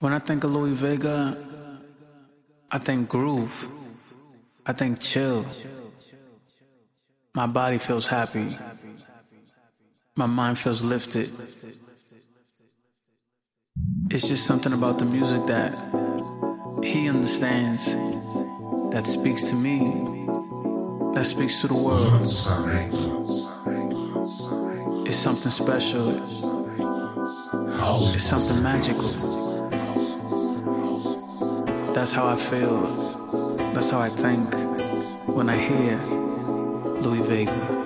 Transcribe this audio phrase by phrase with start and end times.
[0.00, 1.36] When I think of Louis Vega,
[2.70, 3.68] I think groove.
[4.64, 5.44] I think chill.
[7.34, 8.56] My body feels happy.
[10.16, 11.28] My mind feels lifted.
[14.10, 15.74] It's just something about the music that
[16.82, 17.94] he understands,
[18.92, 19.80] that speaks to me,
[21.12, 22.22] that speaks to the world.
[25.06, 26.08] It's something special.
[28.14, 29.39] It's something magical.
[32.00, 32.80] That's how I feel.
[33.74, 34.54] That's how I think
[35.28, 35.98] when I hear
[37.02, 37.79] Louis Vega.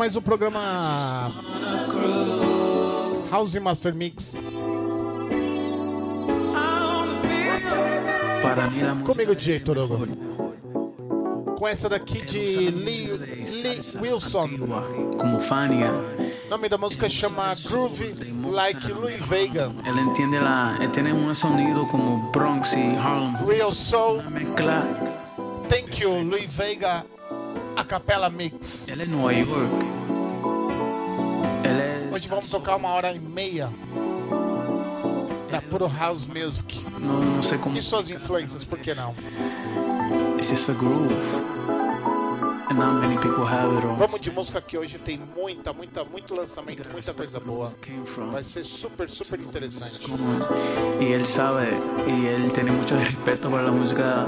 [0.00, 1.30] Mais um programa
[3.30, 4.40] House Master Mix.
[9.04, 9.98] Comigo, DJ é Torugo.
[9.98, 10.16] mejor.
[11.58, 14.48] Com essa daqui de Lee, Lee Wilson.
[15.18, 15.90] Como Fania,
[16.46, 18.14] O nome da música chama Groove
[18.50, 19.70] Like Louis Vega.
[19.84, 23.36] él entiende la, él tiene un sonido como Bronx y Harlem.
[23.46, 24.22] Real Soul.
[25.68, 27.04] Thank you, Louis Vega.
[27.76, 28.88] A Capella Mix.
[28.88, 29.89] Él es Nueva York.
[32.20, 33.70] Hoje vamos tocar uma hora e meia
[35.50, 36.78] da puro House Music.
[36.98, 37.78] No, no sé cómo.
[37.78, 39.14] E suas influências, por que não?
[40.36, 41.14] It's just a groove.
[43.98, 47.72] Vamos de música que hoje tem muita, muita, muito lançamento, muita coisa boa.
[48.30, 50.00] Vai ser super, super interessante.
[50.06, 50.20] Como-
[51.00, 51.70] Y él sabe,
[52.06, 54.26] y él tiene mucho respeto por la música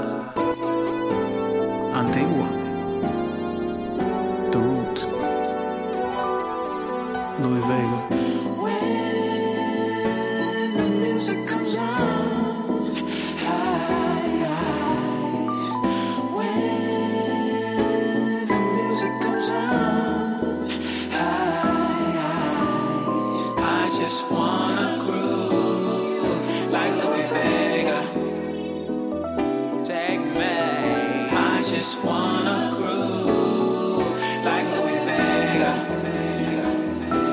[31.69, 34.05] just wanna groove
[34.43, 35.73] like Louis Vega.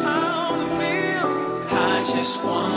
[0.07, 1.29] I wanna feel.
[1.77, 2.70] I just wanna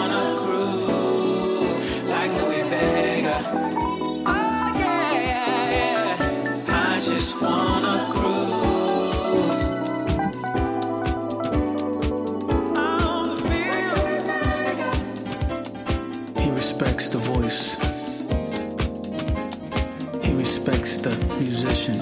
[21.64, 21.98] musician,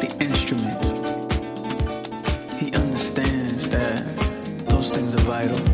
[0.00, 0.84] the instrument.
[2.58, 4.04] He understands that
[4.68, 5.73] those things are vital.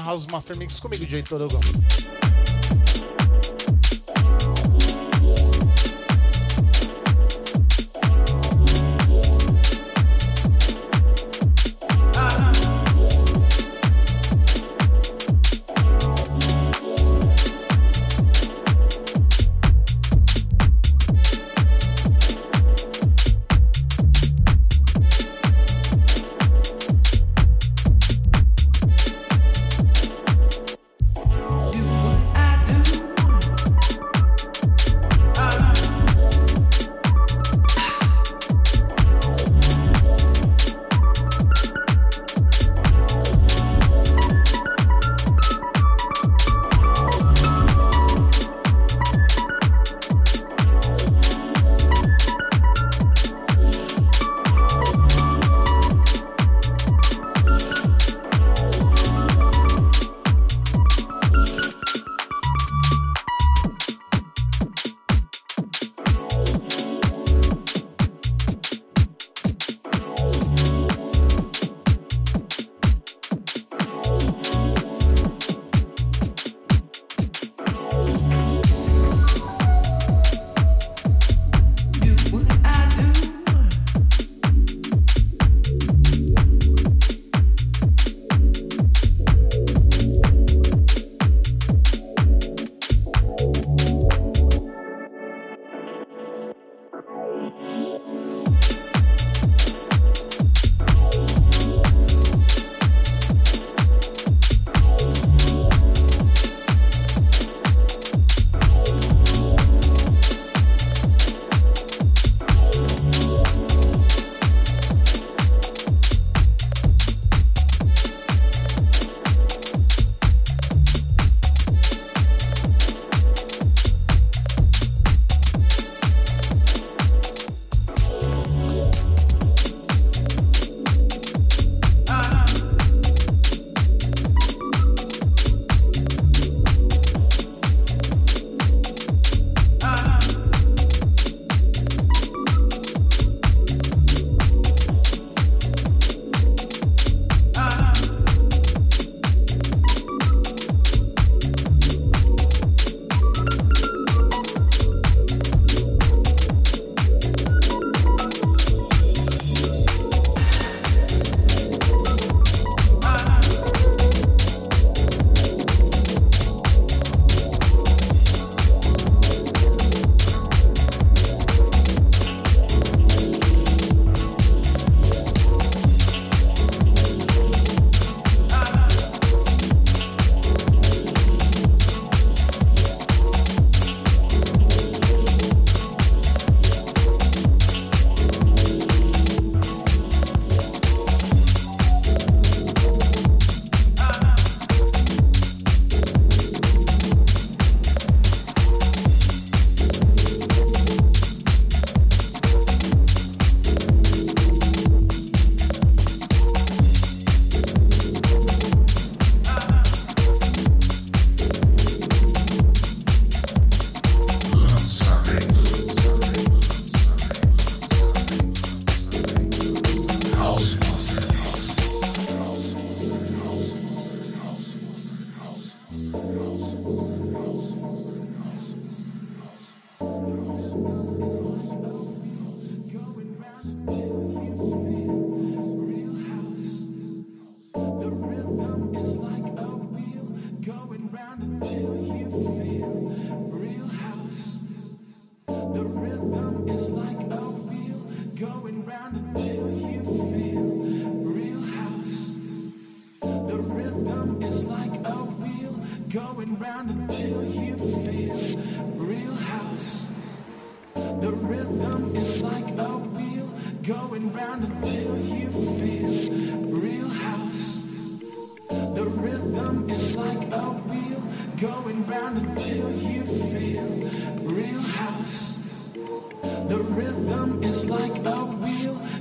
[0.00, 1.60] Programa House Master Mix comigo, DJ Torogão.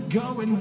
[0.10, 0.59] Going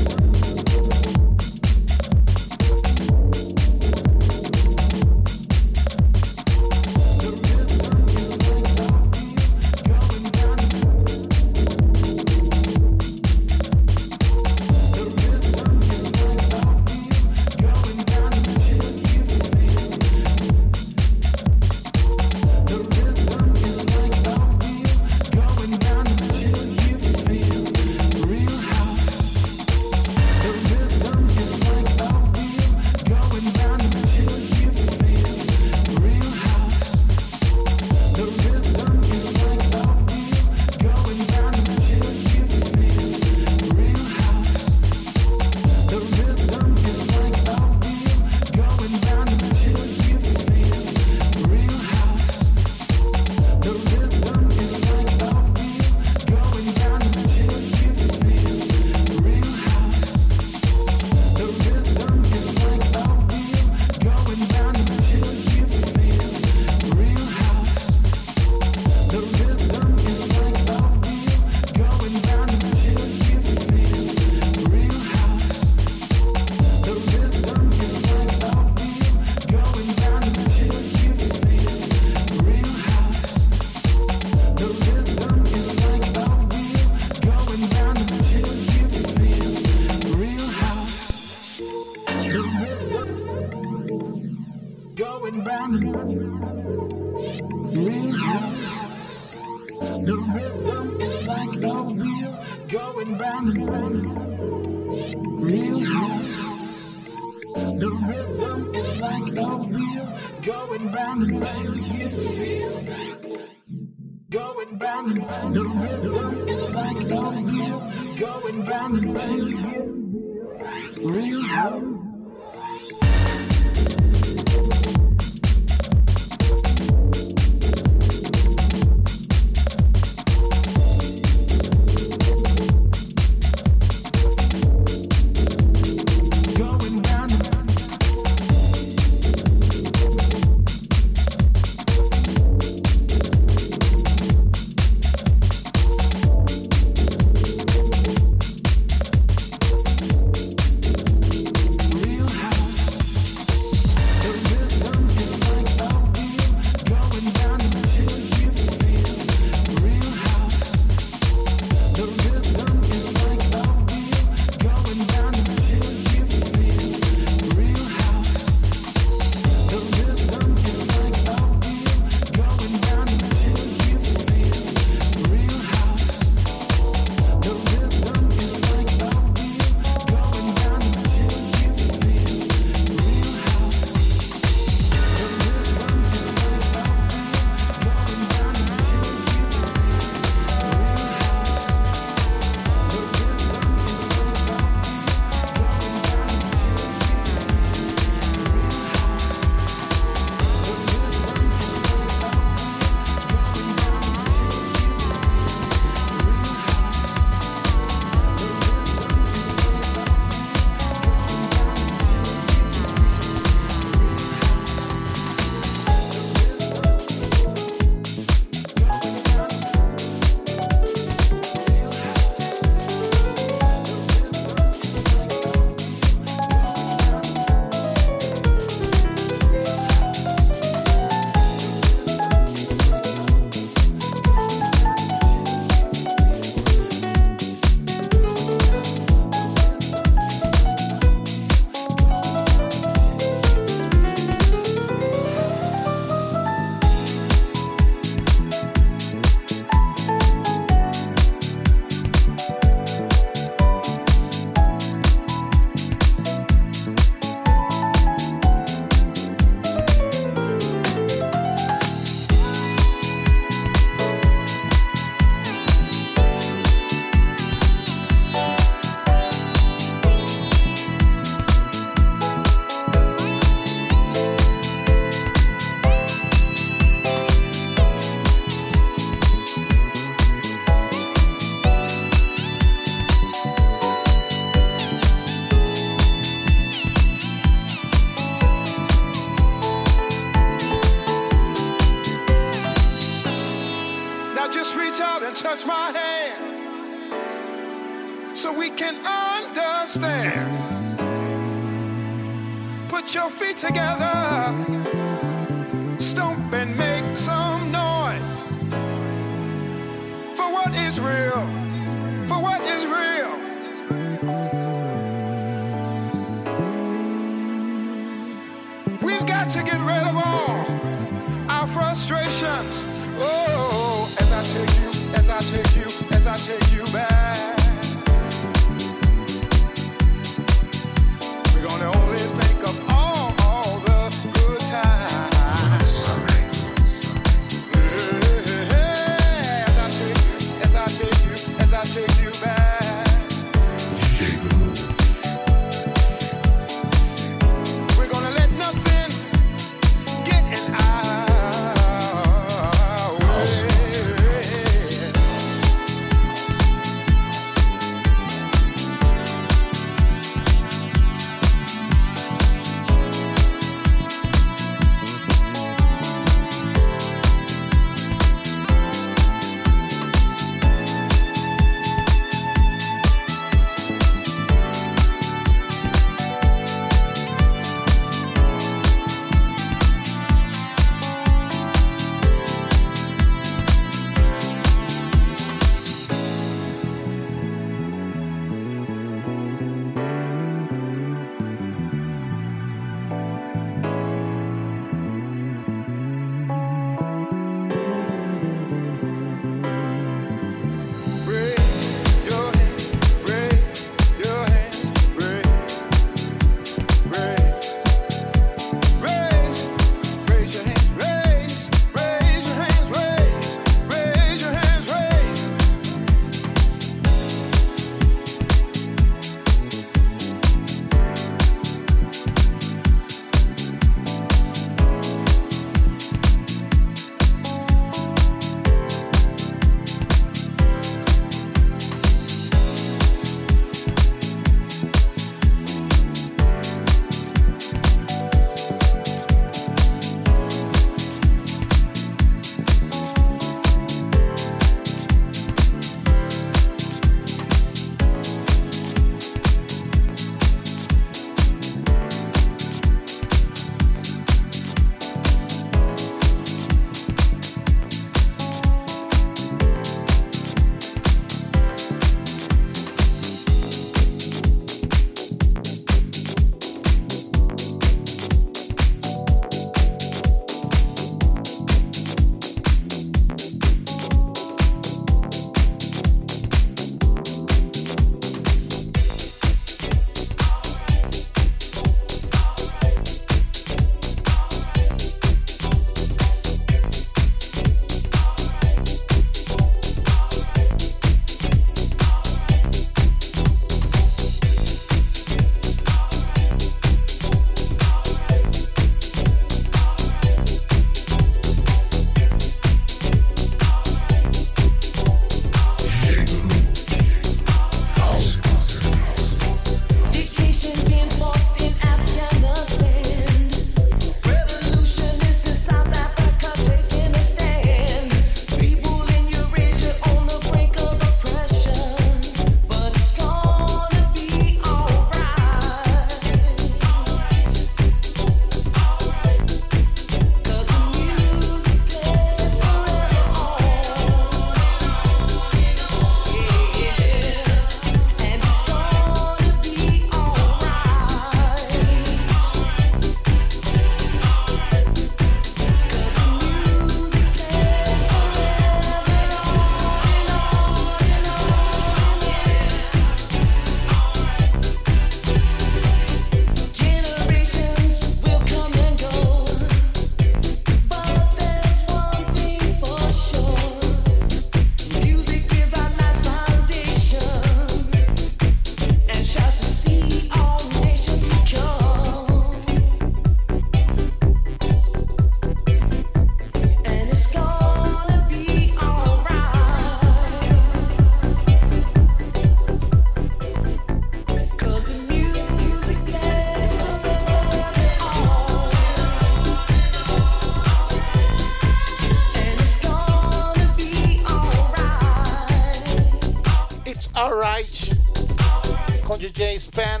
[599.04, 600.00] com DJ Span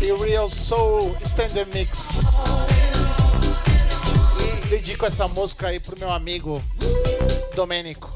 [0.00, 2.18] e Real Soul Standard Mix.
[4.68, 6.60] Dedico essa música aí pro meu amigo
[7.54, 8.10] Domênico.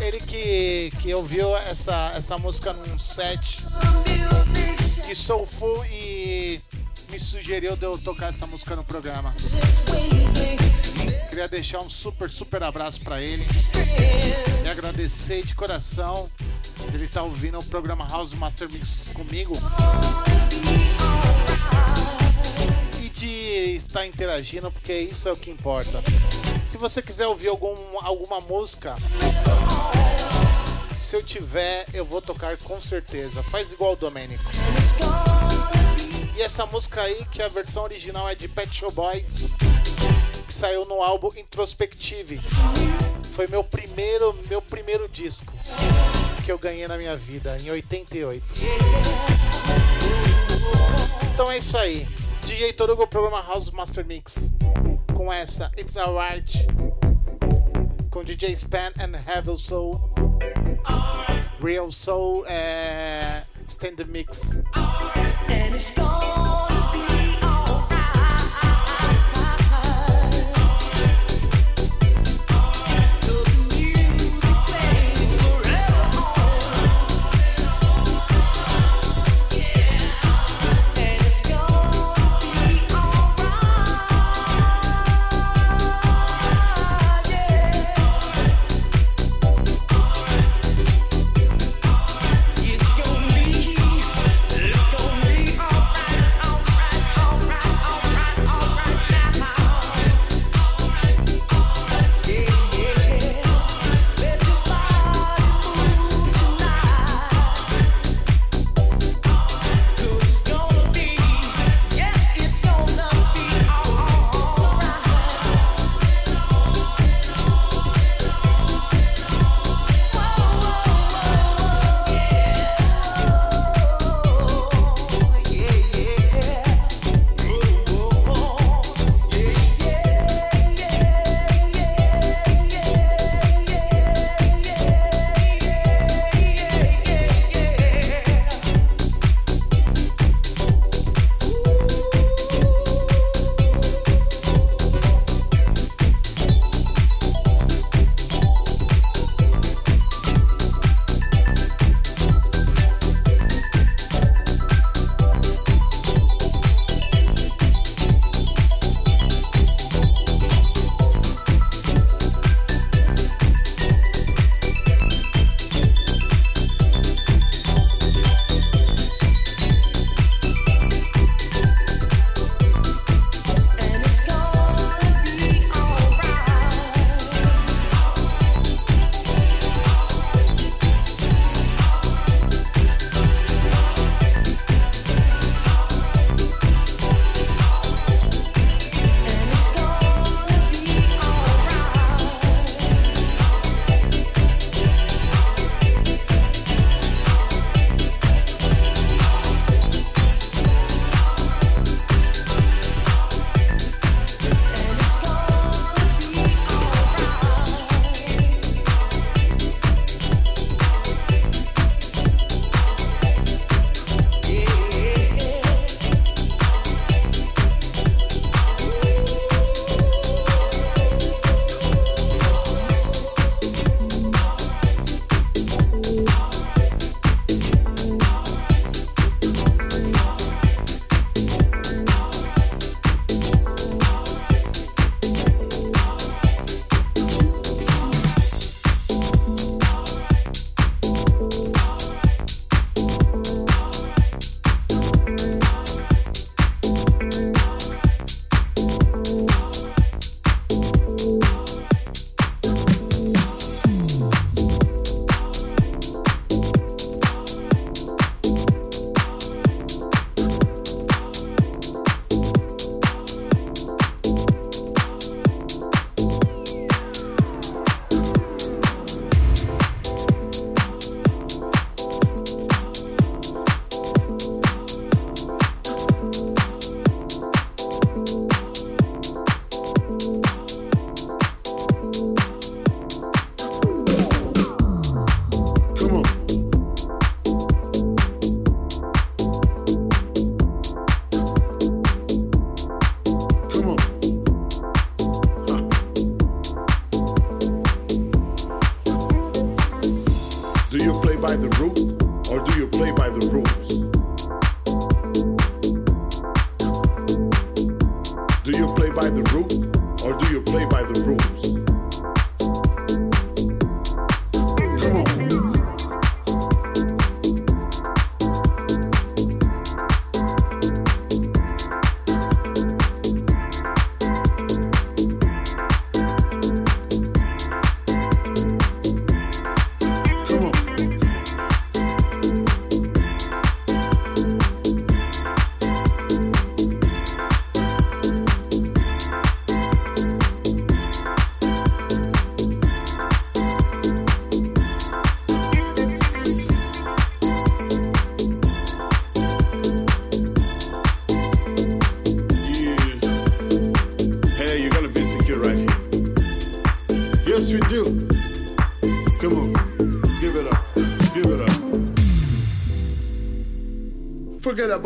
[0.00, 3.58] Ele que, que ouviu essa, essa música num set
[5.06, 6.60] de Soulful e
[7.12, 9.34] me sugeriu de eu tocar essa música no programa.
[11.28, 13.44] Queria deixar um super, super abraço para ele.
[14.64, 16.30] E agradecer de coração
[16.94, 19.54] ele tá ouvindo o programa House Master Mix comigo.
[23.00, 26.02] E de estar interagindo, porque isso é o que importa.
[26.66, 28.94] Se você quiser ouvir algum, alguma música,
[30.98, 33.42] se eu tiver, eu vou tocar com certeza.
[33.42, 34.44] Faz igual o Domênico.
[36.34, 39.50] E essa música aí, que a versão original é de Pet Show Boys,
[40.46, 42.40] que saiu no álbum Introspective.
[43.34, 45.52] Foi meu primeiro, meu primeiro disco
[46.44, 48.44] que eu ganhei na minha vida, em 88.
[51.32, 52.06] Então é isso aí.
[52.44, 54.52] DJ Torugo, programa House Master Mix.
[55.14, 56.66] Com essa, It's Alright.
[58.10, 60.00] Com DJ Span and Heavy Soul.
[61.62, 63.44] Real Soul, é...
[63.72, 64.58] Stand Mix.
[65.48, 66.61] And it's gone.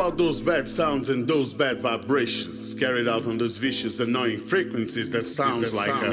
[0.06, 5.10] About those bad sounds and those bad vibrations carried out on those vicious, annoying frequencies
[5.10, 6.10] that sounds like a.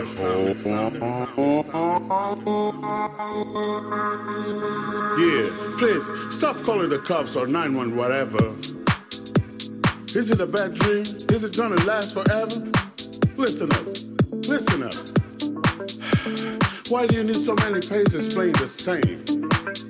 [5.19, 8.43] Yeah, please stop calling the cops or 911 whatever.
[10.17, 11.01] Is it a bad dream?
[11.01, 12.65] Is it gonna last forever?
[13.37, 13.85] Listen up,
[14.49, 14.95] listen up.
[16.89, 19.19] Why do you need so many pages playing the same?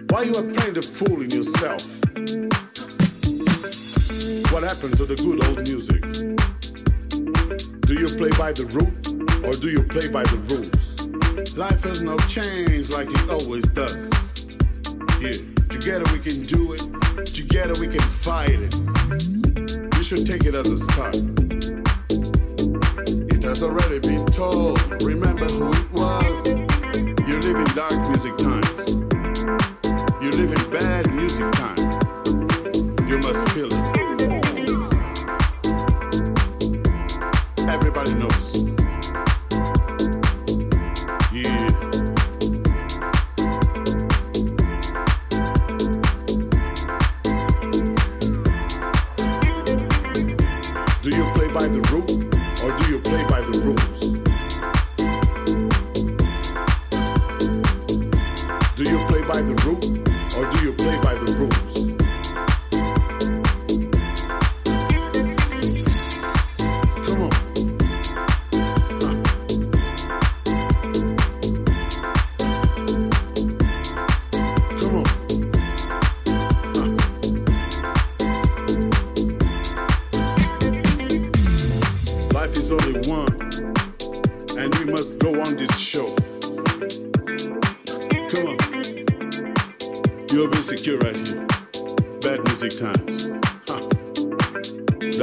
[0.10, 2.03] Why you are playing the fool in yourself?
[4.84, 6.04] To the good old music?
[7.88, 8.92] Do you play by the root
[9.48, 11.08] or do you play by the rules?
[11.58, 14.12] Life has no change like it always does.
[15.24, 15.40] Yeah,
[15.72, 16.84] together we can do it,
[17.26, 18.76] together we can fight it.
[19.96, 21.16] You should take it as a start.
[23.32, 26.60] It has already been told, remember who it was.
[27.24, 29.00] You live in dark music times,
[30.20, 31.88] you live in bad music times.
[33.08, 33.93] You must feel it.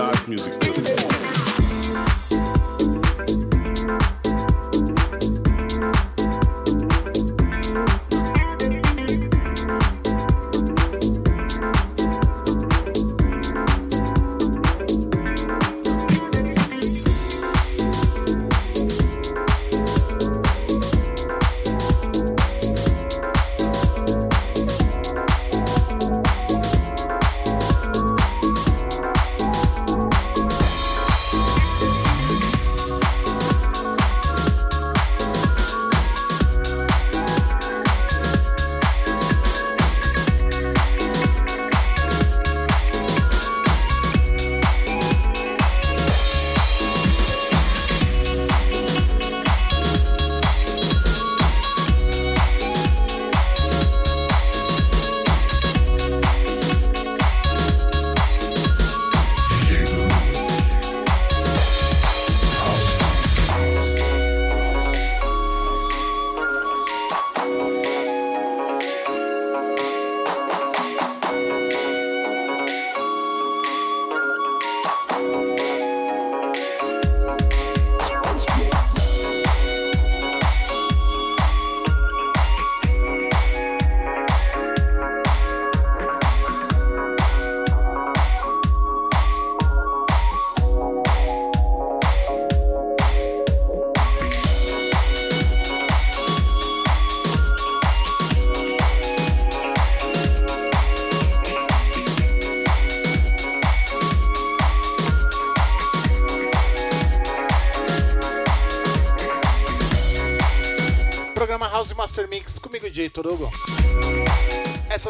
[0.01, 1.30] Dodge music.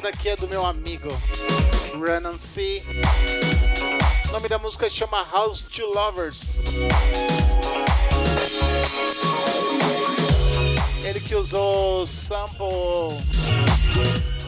[0.00, 1.10] Essa daqui é do meu amigo
[1.92, 2.82] Run and See.
[4.30, 6.60] O nome da música chama House to Lovers.
[11.04, 12.66] Ele que usou sample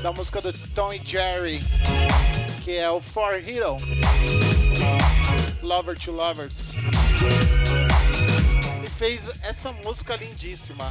[0.02, 1.62] da música do Tom e Jerry,
[2.64, 3.76] que é o For Hero.
[5.60, 6.76] Lover to Lovers.
[8.78, 10.90] Ele fez essa música lindíssima.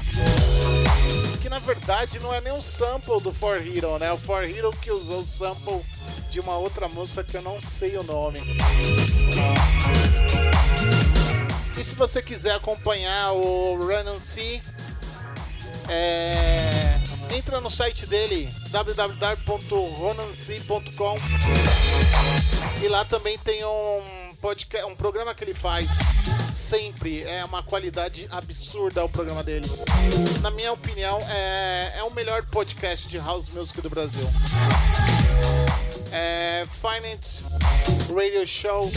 [1.41, 4.11] Que na verdade não é nem um sample do For Hero, né?
[4.11, 5.83] O For Hero que usou o sample
[6.29, 8.37] de uma outra música que eu não sei o nome.
[11.77, 14.61] E se você quiser acompanhar o Run and See,
[15.89, 16.99] é...
[17.35, 21.15] entra no site dele www.ronancy.com
[22.83, 25.89] e lá também tem um podcast, um programa que ele faz
[26.71, 29.67] sempre é uma qualidade absurda o programa dele.
[30.39, 34.25] Na minha opinião, é, é o melhor podcast de house music do Brasil
[36.13, 37.43] é, Finance
[38.07, 38.89] Radio Show.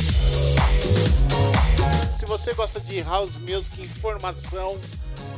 [2.16, 4.80] Se você gosta de house music, informação,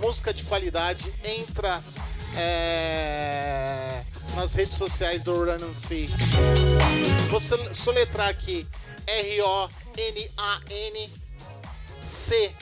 [0.03, 1.83] música de qualidade, entra
[2.37, 4.03] é,
[4.35, 6.05] nas redes sociais do Run C.
[7.31, 8.67] Vou soletrar aqui.
[9.09, 11.26] Ronan
[12.07, 12.53] C.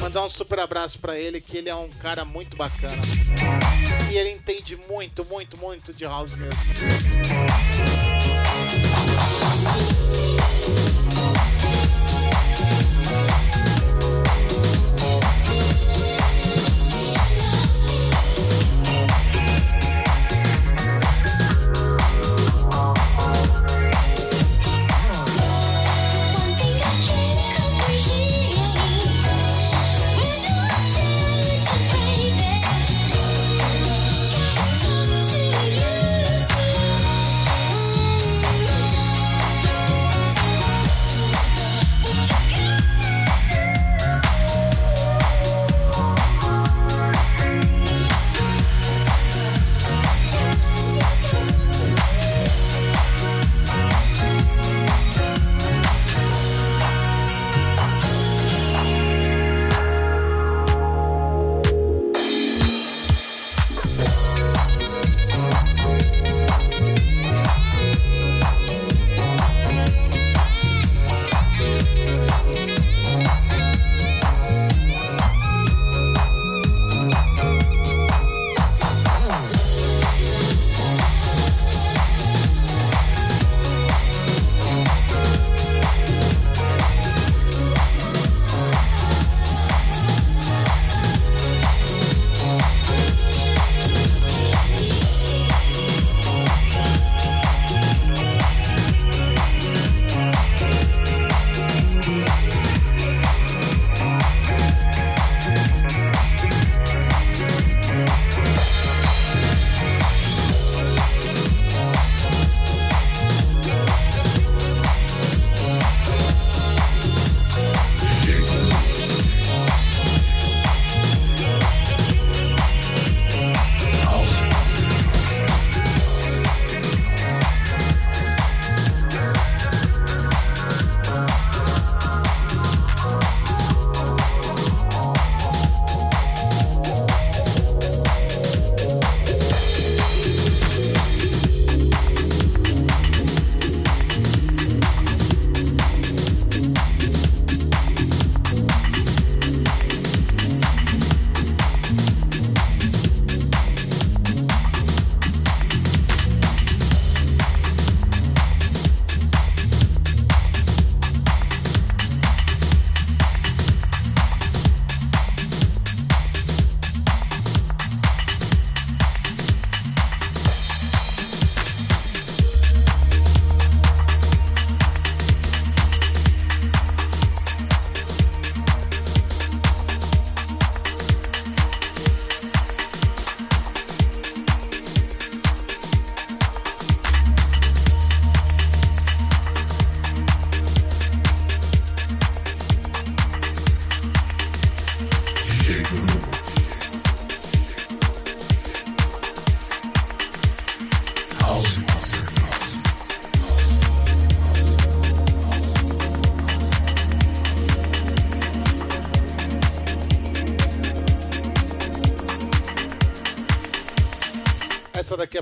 [0.00, 2.94] Mandar um super abraço para ele, que ele é um cara muito bacana.
[4.10, 6.70] E ele entende muito, muito, muito de house music.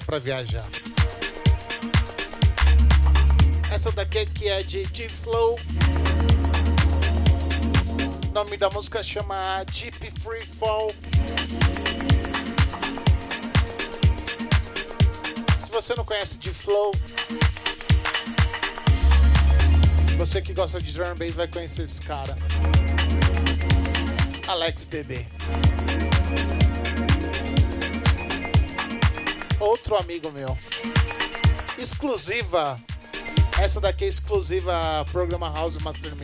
[0.09, 0.65] É pra viajar.
[3.71, 5.55] Essa daqui que é de Deep Flow.
[8.27, 10.91] O nome da música chama Deep Free Fall.
[15.61, 16.93] Se você não conhece Deep Flow,
[20.17, 22.35] você que gosta de drum bass vai conhecer esse cara.
[24.47, 25.27] Alex DB.
[29.89, 30.59] Outro amigo meu.
[31.79, 32.79] Exclusiva.
[33.59, 36.15] Essa daqui é exclusiva programa House Master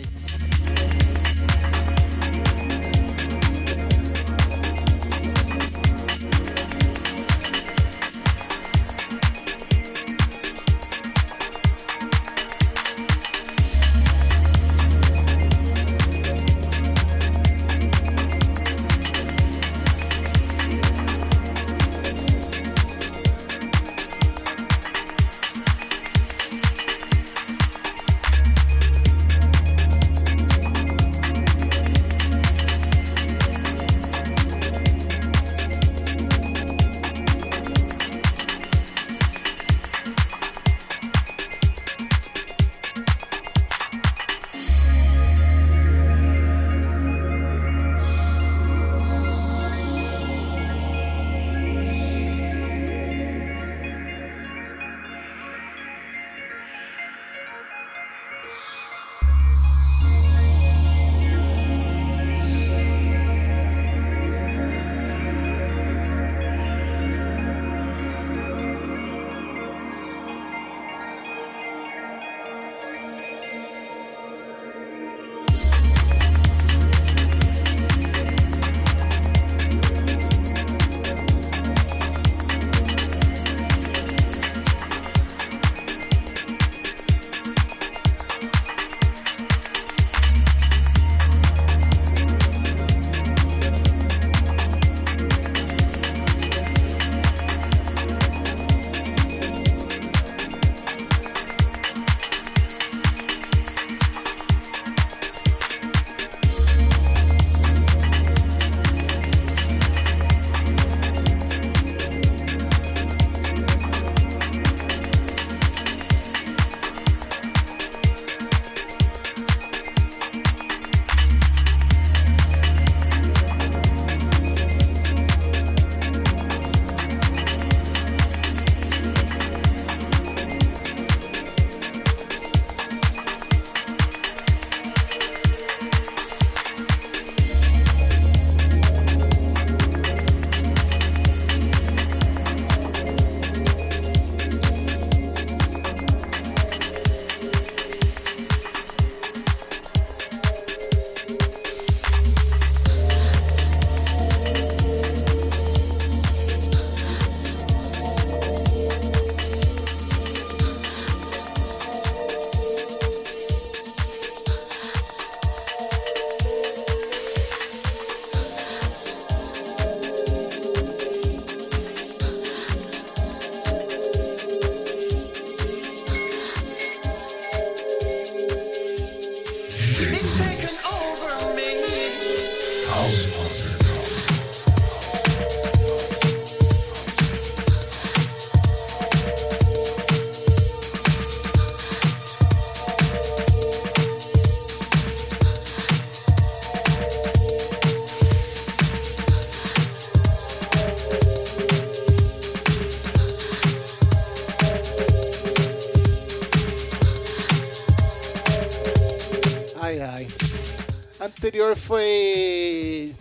[211.55, 213.13] anterior foi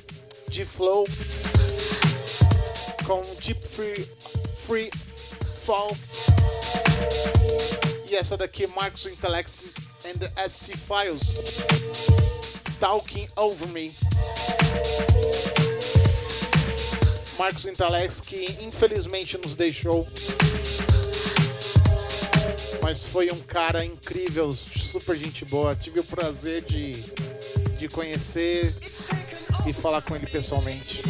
[0.47, 1.05] de Flow
[3.05, 4.07] com Deep Free,
[4.65, 4.89] Free
[5.63, 5.95] Fall.
[8.09, 9.53] E essa daqui, Marcos Intellect
[10.05, 11.35] and the SC Files.
[12.79, 13.93] Talking Over Me.
[17.37, 20.07] Marcos Intellect que infelizmente nos deixou.
[22.81, 25.75] Mas foi um cara incrível, super gente boa.
[25.75, 27.03] Tive o prazer de
[27.83, 28.73] de conhecer
[29.67, 31.03] e falar com ele pessoalmente.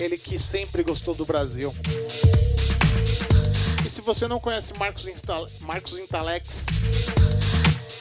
[0.00, 1.72] Ele que sempre gostou do Brasil.
[3.86, 5.06] E se você não conhece Marcos,
[5.60, 6.66] Marcos Intalex,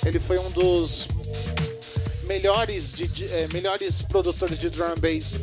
[0.04, 1.08] ele foi um dos
[2.24, 5.34] melhores, de, é, melhores produtores de drum and bass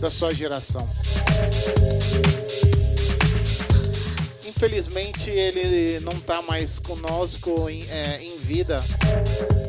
[0.00, 0.88] da sua geração.
[4.54, 8.84] Infelizmente ele não está mais conosco em, é, em vida,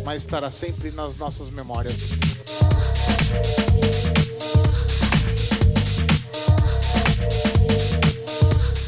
[0.03, 2.11] mas estará sempre nas nossas memórias.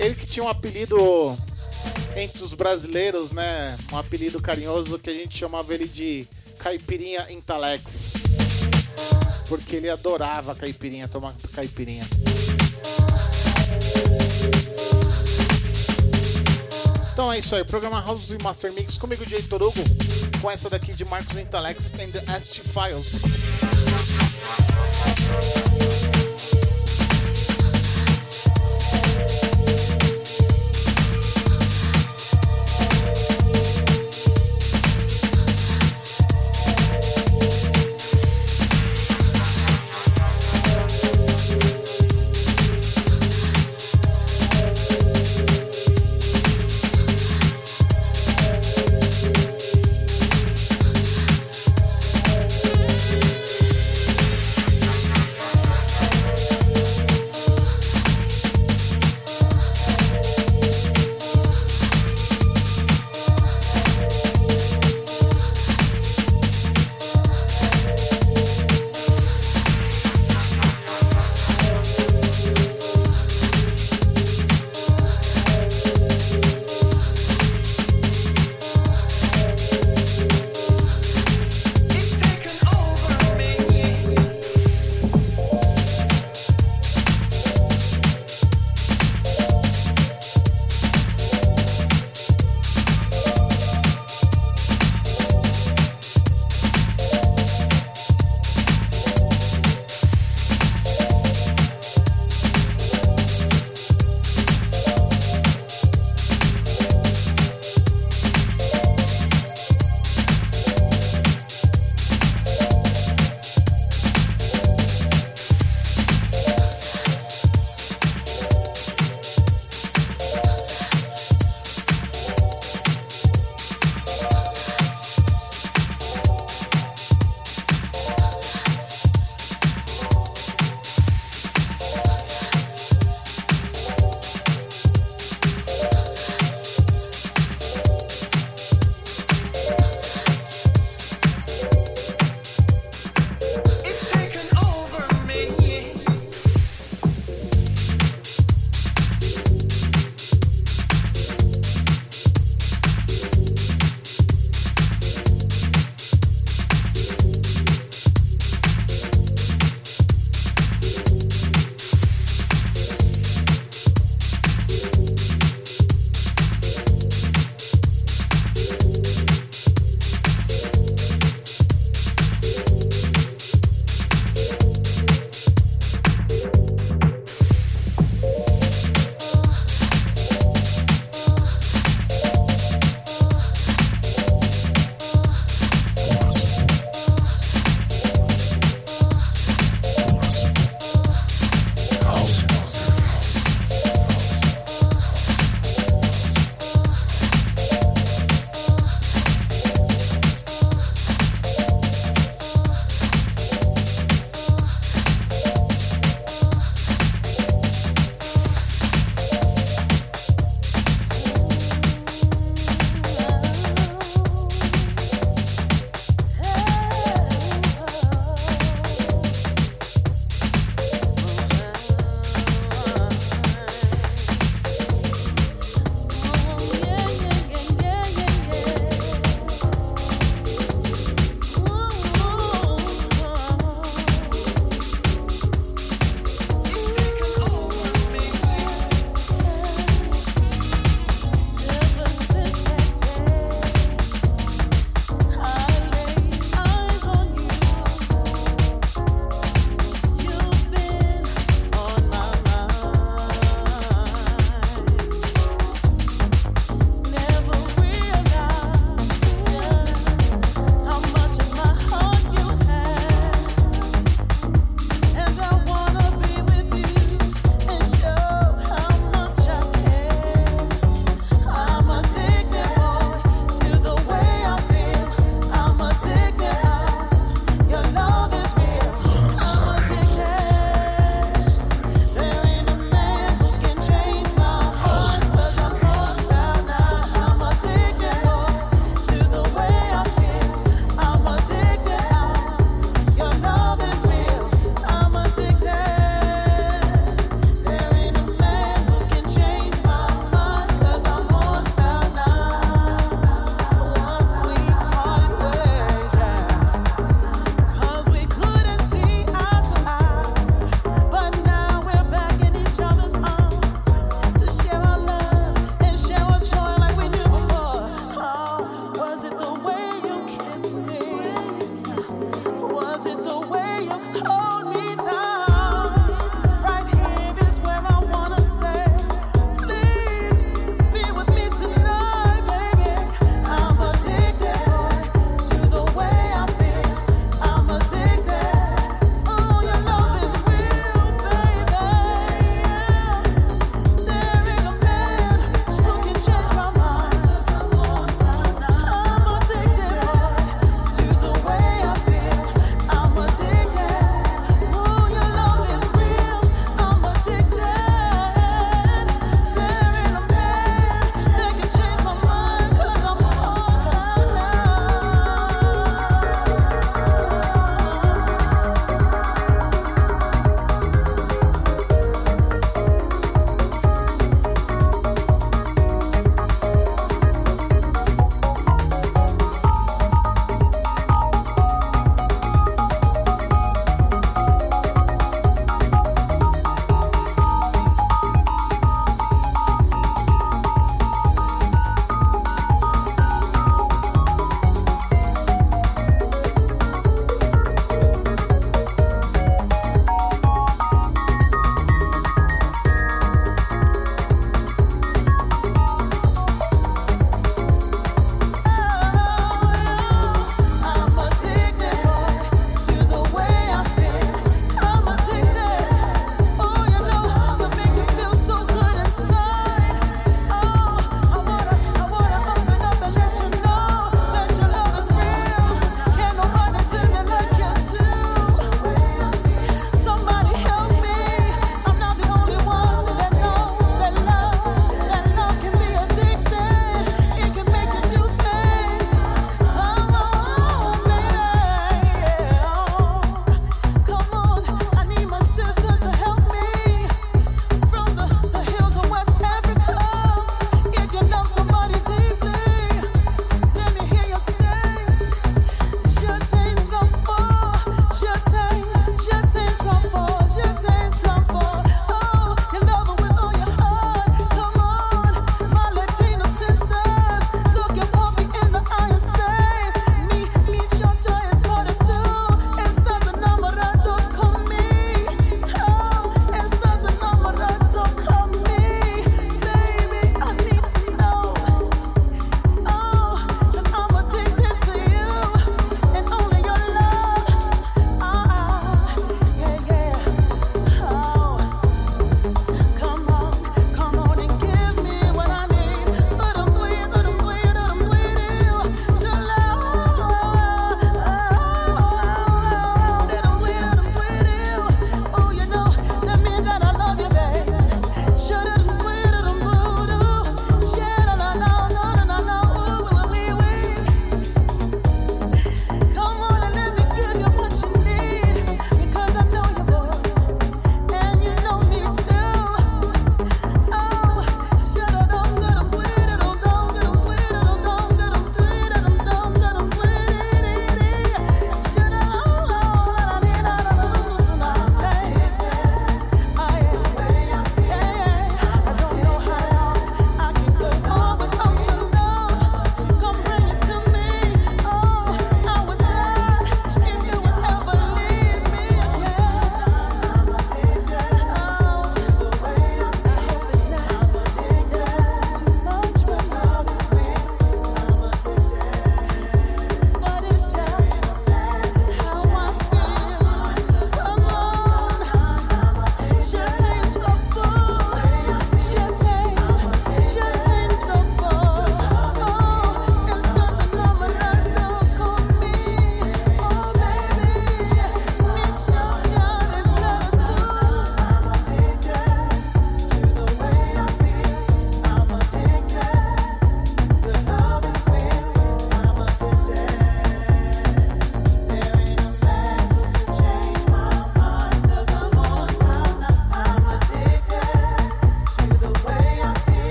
[0.00, 1.38] Ele que tinha um apelido
[2.16, 3.78] entre os brasileiros, né?
[3.92, 6.28] Um apelido carinhoso que a gente chamava ele de
[6.58, 8.12] Caipirinha Intalex.
[9.48, 12.06] Porque ele adorava caipirinha, tomar caipirinha.
[17.16, 19.82] Então é isso aí, programa House e Master Mix comigo, Jay Torugo,
[20.42, 23.22] com essa daqui de Marcos Intalex and the ST Files.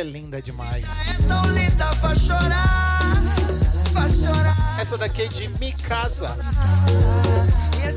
[0.00, 0.84] Música é linda demais.
[4.78, 6.36] Essa daqui é de Mi Casa.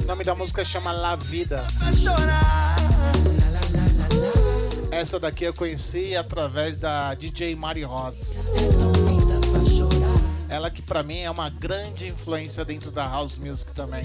[0.03, 1.65] O nome da música chama La Vida.
[4.91, 8.35] Essa daqui eu conheci através da DJ Mari Ross.
[10.49, 14.03] Ela que para mim é uma grande influência dentro da house music também.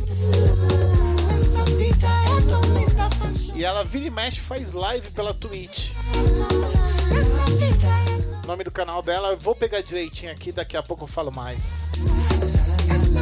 [3.55, 5.90] E ela vira e mexe faz live pela Twitch.
[8.49, 11.90] Nome do canal dela eu vou pegar direitinho aqui, daqui a pouco eu falo mais.
[12.90, 13.20] Esta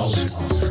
[0.00, 0.67] The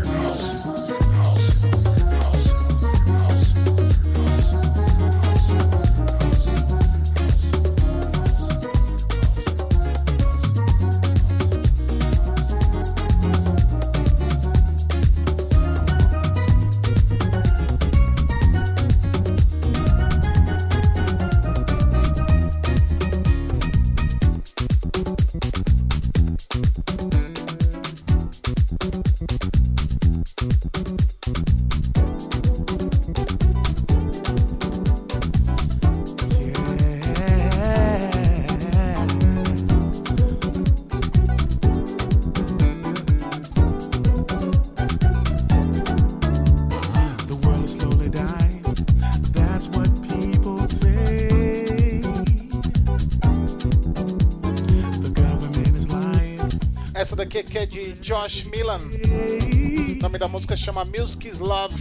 [57.44, 58.80] Que é de Josh Milan.
[58.80, 61.76] O nome da música chama Music is Love.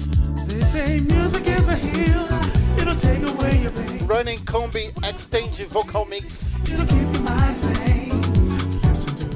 [0.49, 2.27] They say music is a heal.
[2.79, 4.07] It'll take away your pain.
[4.07, 6.57] Running Combi Extend Vocal Mix.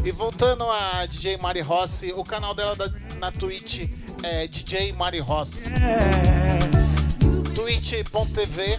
[0.05, 2.77] E voltando a DJ Mari Rossi, o canal dela
[3.19, 3.89] na Twitch
[4.23, 5.71] é DJ Mari Rossi.
[7.55, 8.79] twitch.tv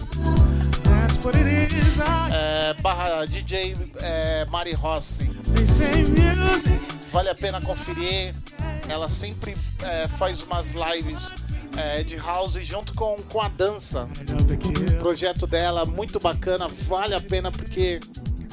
[2.32, 5.28] é, barra DJ é, Mari Rossi.
[7.12, 8.34] Vale a pena conferir.
[8.88, 11.32] Ela sempre é, faz umas lives
[11.76, 14.08] é, de house junto com, com a dança.
[14.60, 14.98] Kill.
[14.98, 18.00] projeto dela muito bacana, vale a pena porque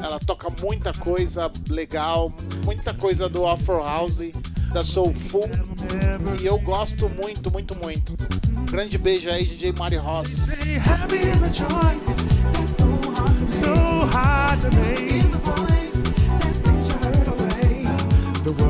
[0.02, 2.34] ela toca muita coisa legal,
[2.64, 4.30] muita coisa do Afro House,
[4.74, 5.50] da Soulful,
[6.42, 8.16] e eu gosto muito, muito, muito.
[8.72, 10.50] Grande beijo aí, DJ Mari Ross.
[13.48, 15.79] So hard to make.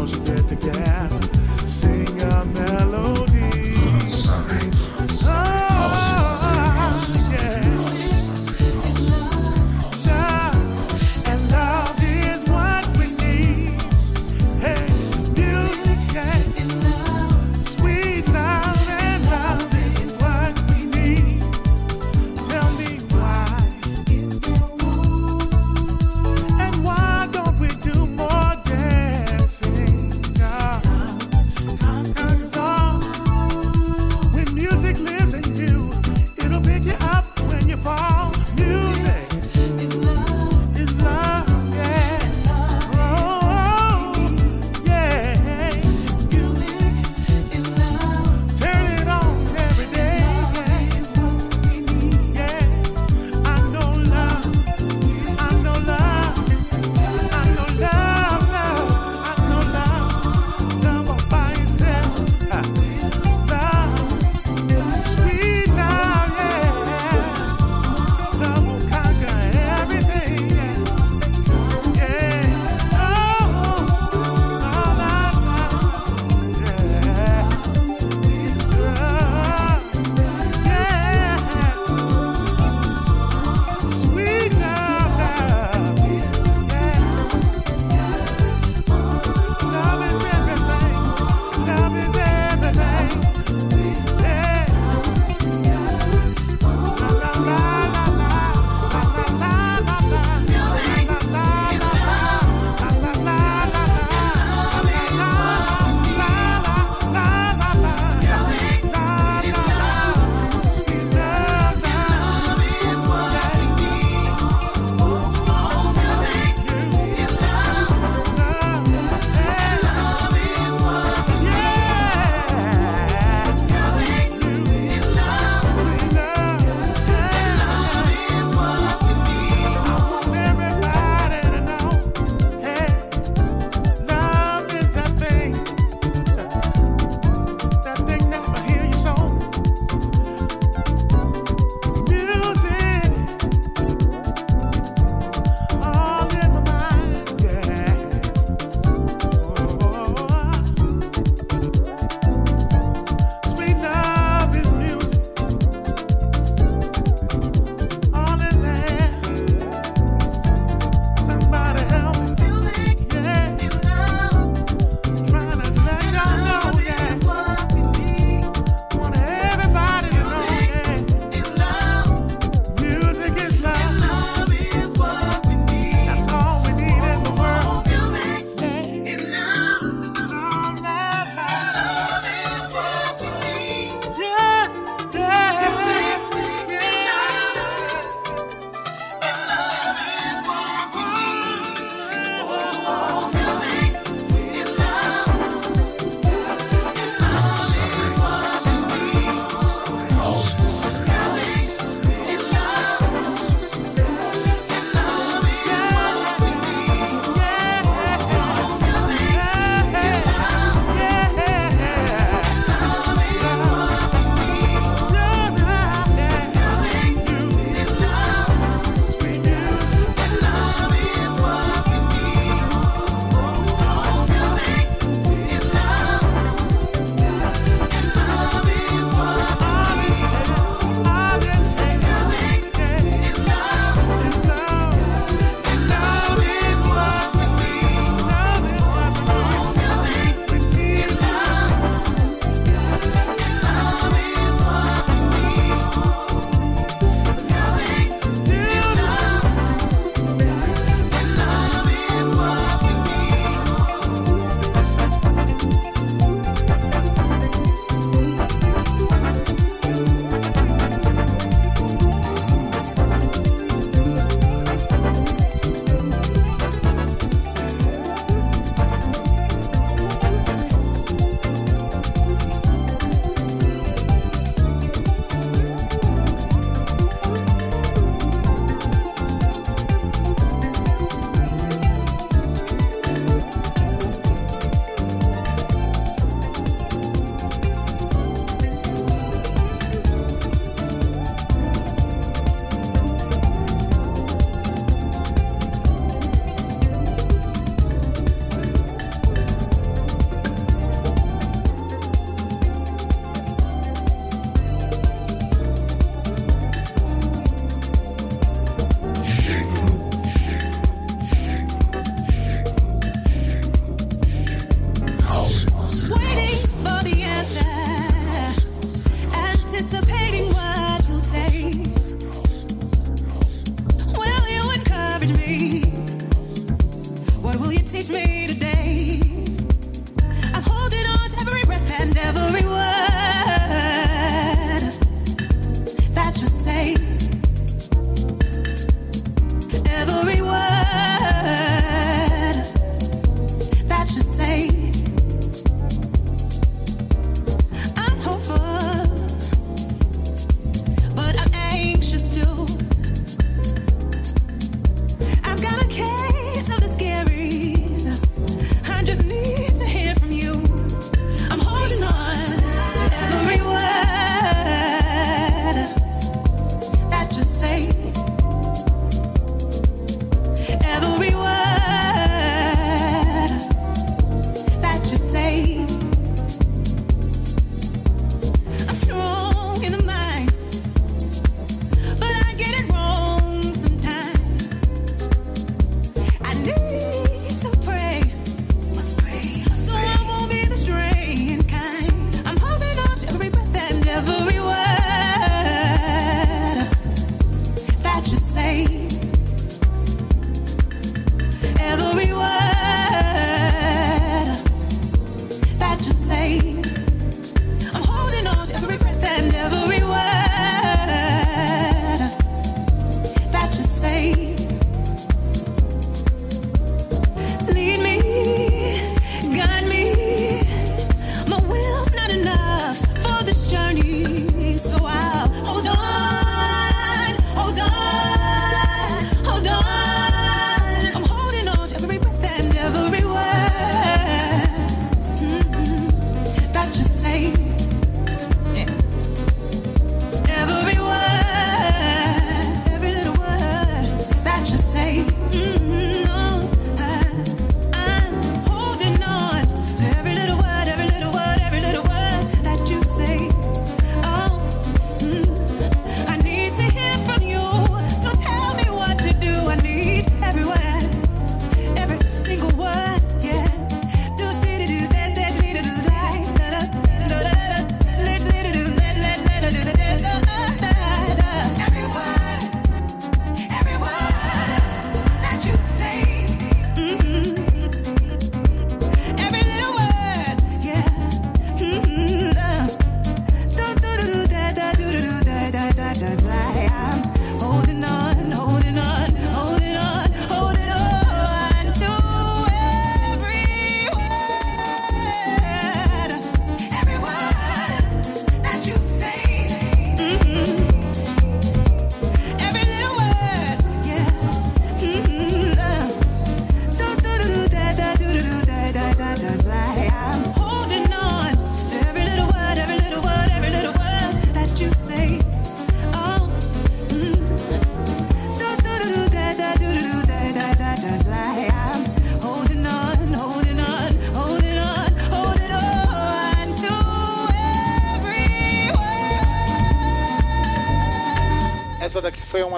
[0.10, 1.22] close fit together.
[1.66, 3.18] Sing a melody.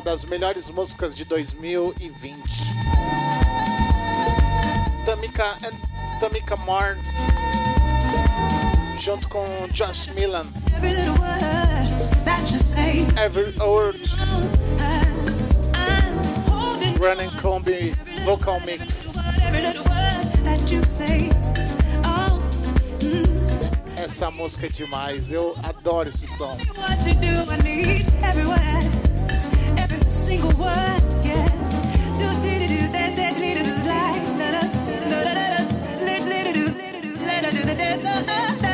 [0.04, 2.42] Das melhores músicas de 2020.
[5.06, 5.58] Tamika,
[6.20, 6.98] Tamika Moore
[9.00, 10.46] junto com Josh Milan.
[13.18, 14.00] Every word.
[17.00, 17.94] Running Combi
[18.26, 19.16] Vocal Mix.
[23.98, 26.58] Essa música é demais, eu adoro esse som.
[30.12, 31.48] Single word, yeah.
[32.20, 34.04] Do do do do that that do la
[34.40, 34.62] la la
[35.08, 35.62] la la la
[37.44, 38.71] her do the da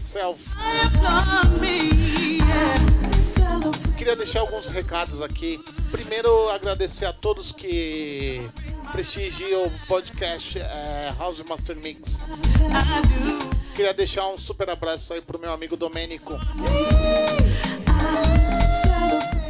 [0.00, 0.40] Myself.
[3.98, 5.62] Queria deixar alguns recados aqui.
[5.90, 8.40] Primeiro, agradecer a todos que
[8.92, 12.24] prestigiam o podcast é, House Master Mix.
[13.76, 16.32] Queria deixar um super abraço aí pro meu amigo Domênico.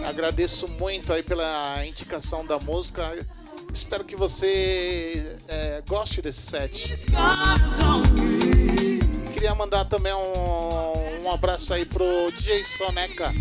[0.05, 3.09] Agradeço muito aí pela indicação da música.
[3.73, 6.93] Espero que você é, goste desse set.
[9.41, 13.33] Queria mandar também um, um abraço aí pro DJ Soneca,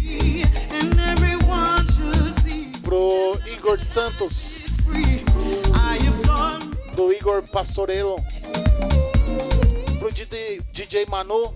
[2.81, 4.63] pro Igor Santos,
[6.93, 8.15] pro Igor Pastorello,
[9.99, 11.53] pro DJ, DJ Manu.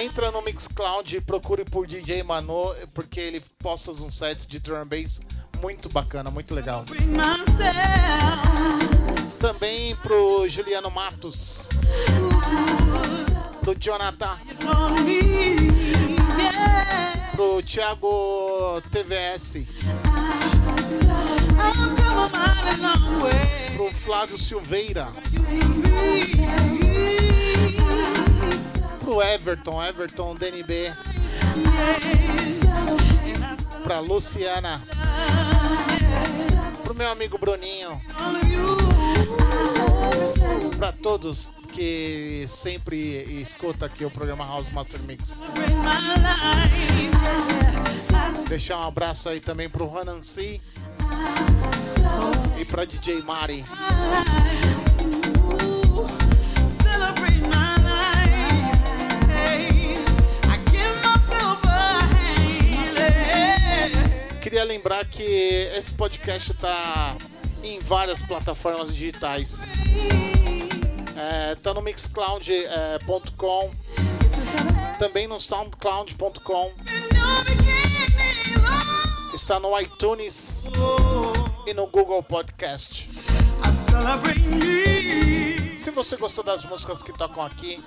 [0.00, 4.86] Entra no Mixcloud e procure por DJ Manu, porque ele posta uns sets de drum
[4.86, 5.20] bass
[5.60, 6.84] muito bacana, muito legal.
[9.40, 11.68] Também pro Juliano Matos,
[13.60, 14.36] pro Jonathan,
[17.32, 19.58] pro Thiago TVS,
[23.76, 25.08] pro Flávio Silveira,
[29.00, 30.92] pro Everton, Everton DNB,
[33.88, 34.82] pra Luciana,
[36.84, 37.98] pro meu amigo Bruninho,
[40.76, 45.40] pra todos que sempre escuta aqui o programa House Master Mix.
[48.46, 50.60] Deixar um abraço aí também pro Hanan C
[52.60, 53.64] e pra DJ Mari.
[64.58, 67.16] Queria lembrar que esse podcast tá
[67.62, 69.62] em várias plataformas digitais.
[71.16, 73.70] É, tá no mixcloud.com,
[74.98, 76.72] também no soundcloud.com,
[79.32, 80.64] está no iTunes
[81.64, 83.08] e no Google Podcast.
[85.78, 87.80] Se você gostou das músicas que tocam aqui,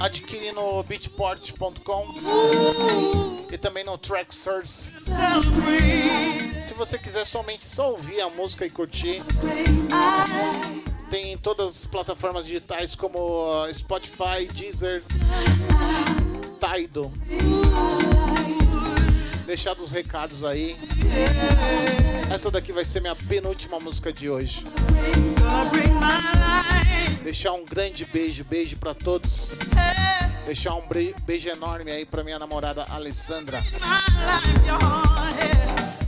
[0.00, 4.90] adquire no beatport.com e também no Tracksource.
[6.66, 9.22] Se você quiser somente só ouvir a música e curtir,
[11.10, 15.02] tem em todas as plataformas digitais como Spotify, Deezer,
[16.58, 17.12] Tidal.
[19.44, 20.74] Deixar os recados aí.
[22.32, 24.64] Essa daqui vai ser minha penúltima música de hoje.
[27.22, 29.50] Deixar um grande beijo, beijo para todos.
[30.44, 30.82] Deixar um
[31.24, 33.62] beijo enorme aí pra minha namorada Alessandra.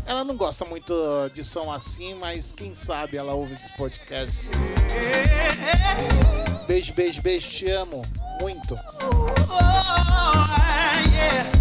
[0.06, 0.94] Ela não gosta muito
[1.34, 4.34] de som assim, mas quem sabe ela ouve esse podcast.
[6.66, 8.02] Beijo, beijo, beijo, te amo
[8.40, 8.74] muito.
[11.14, 11.53] cansado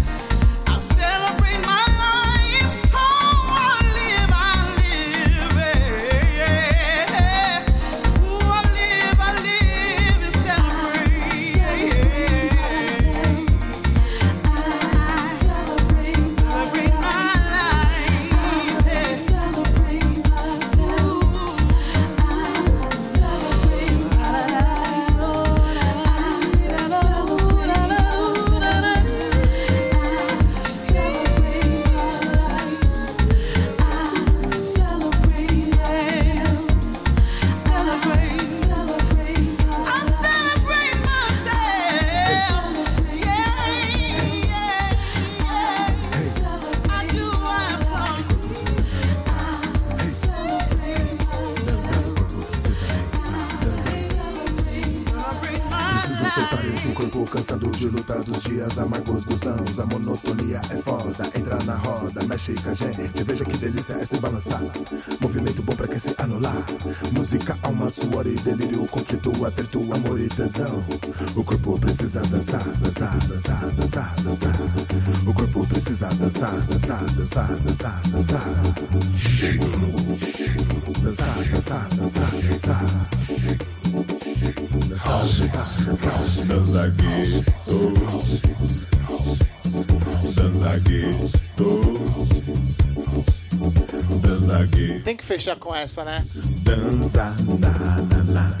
[94.66, 96.24] Gueto Tem que fechar com essa, né?
[96.62, 98.56] Dança na, na, na.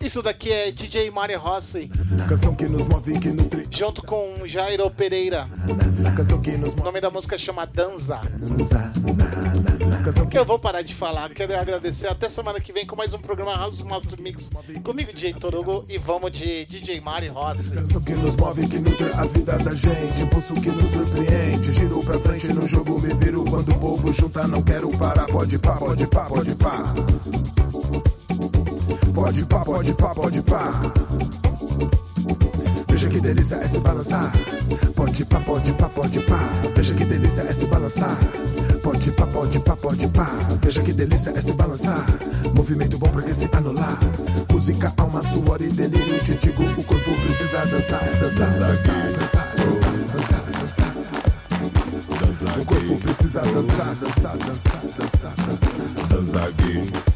[0.00, 1.88] Isso daqui é DJ Mari Rossi,
[2.28, 3.30] Canção que nos move, que
[3.70, 5.46] junto com Jairo Pereira.
[6.16, 8.16] Canção que nos O nome da música chama Danza.
[8.16, 9.19] dança
[10.40, 11.28] Eu vou parar de falar.
[11.34, 12.06] Quero agradecer.
[12.06, 14.48] Até semana que vem com mais um programa House Master Mix.
[14.82, 15.84] Comigo, DJ Torugo.
[15.86, 17.74] E vamos de DJ Mari Rossi.
[17.74, 20.22] Penso que nos move, que nutre a vida da gente.
[20.22, 21.78] Impulso que nos surpreende.
[21.78, 24.48] Giro pra frente no jogo, me viro quando o povo junta.
[24.48, 25.26] Não quero parar.
[25.26, 26.84] Pode pá, pode pá, pode pá.
[29.14, 30.70] Pode pá, pode pá, pode pá.
[32.88, 34.32] Veja que delícia é se balançar.
[34.96, 36.40] Pode pá, pode pá, pode pá.
[36.74, 38.49] Veja que delícia é se balançar.
[39.00, 40.26] Pode pá, pode pá, pode pá.
[40.62, 42.06] Veja que delícia é se balançar.
[42.52, 43.98] Movimento bom pra que se anular.
[44.52, 46.18] Música, alma, suor e delírio.
[46.22, 48.84] Te digo, o corpo precisa dançar, dançar, dançar,
[49.16, 50.44] dançar, dançar, dançar,
[52.12, 52.58] dançar.
[52.58, 55.80] O corpo precisa dançar, dançar, dançar, dançar, dançar.
[56.10, 57.09] Dança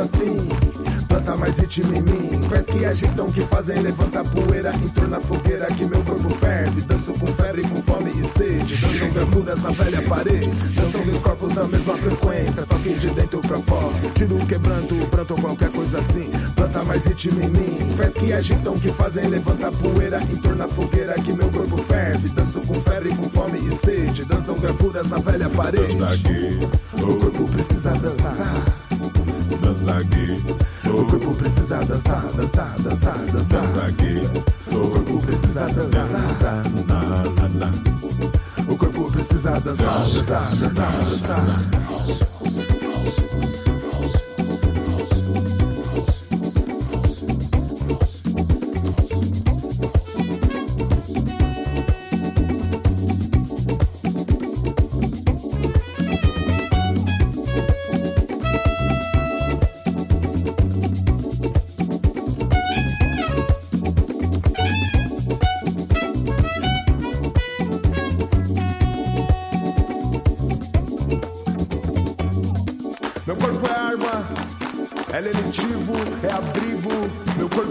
[0.00, 1.06] assim.
[1.08, 2.40] Planta mais ritmo em mim.
[2.48, 4.72] Pés que agitam, que fazem levantar poeira.
[4.74, 6.80] Em torno da fogueira que meu corpo ferve.
[6.82, 8.76] Danço com febre, com fome e sede.
[8.76, 10.50] Dançam bermudas na velha parede.
[10.74, 14.10] Dançam dos corpos na mesma frequência, toque de dentro pra fora.
[14.14, 16.30] Tiro quebrando, pranto qualquer coisa assim.
[16.54, 17.96] Planta mais ritmo em mim.
[17.96, 20.22] Pés que agitam, que fazem levantar poeira.
[20.22, 22.28] Em torno da fogueira que meu corpo ferve.
[22.30, 24.24] Danço com febre, com fome e sede.
[24.24, 25.98] Dançam gravuras na velha parede.
[26.94, 28.79] O corpo precisa dançar.
[29.84, 33.88] Dança aqui, O corpo precisa dançar, dançar, dançar, dança dançar.
[33.88, 34.22] aqui,
[34.68, 36.08] O corpo precisa dançar.
[36.86, 38.72] na, na, na.
[38.72, 42.29] O corpo precisa dançar, dançar, dançar, dançar.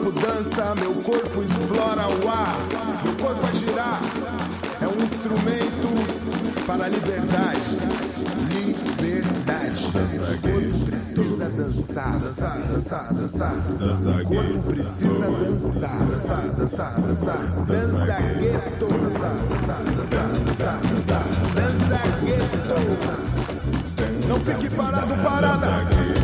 [0.09, 2.55] Corpo dança, meu corpo explora o ar.
[3.03, 4.01] Meu corpo é girar,
[4.81, 5.89] é um instrumento
[6.65, 7.61] para a liberdade.
[8.49, 9.85] Liberdade.
[9.85, 9.91] O
[10.41, 13.53] corpo precisa dançar, dançar, dançar, dançar.
[13.53, 17.41] O corpo precisa dançar, dançar, dançar, dançar.
[17.67, 21.25] Dança gueto, dançar, dançar, dançar, dançar, dançar.
[21.55, 22.77] Dança gueto.
[24.27, 26.18] Não fique parado, parada.